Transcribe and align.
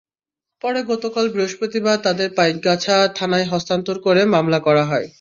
পরে 0.61 0.79
গতকাল 0.83 1.25
বৃহস্পতিবার 1.29 1.97
তাঁদের 2.03 2.29
পাইকগাছা 2.35 2.95
থানায় 3.15 3.47
হস্তান্তর 3.51 3.97
করে 3.99 4.21
মামলা 4.25 4.59
করা 4.59 4.83
হয়। 4.85 5.07